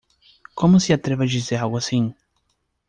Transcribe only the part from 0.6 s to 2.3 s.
se atreve a dizer algo assim?